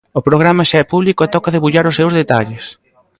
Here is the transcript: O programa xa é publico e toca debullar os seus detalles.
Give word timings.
O 0.19 0.21
programa 0.27 0.67
xa 0.69 0.77
é 0.83 0.89
publico 0.93 1.21
e 1.23 1.31
toca 1.35 1.53
debullar 1.55 1.85
os 1.89 1.97
seus 1.99 2.15
detalles. 2.19 2.65